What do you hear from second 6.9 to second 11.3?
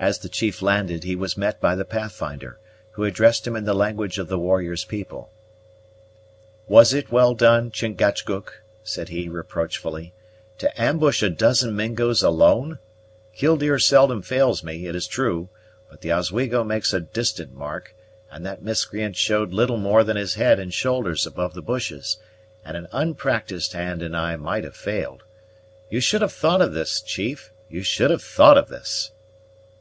it well done, Chingachgook," said he reproachfully, "to ambush a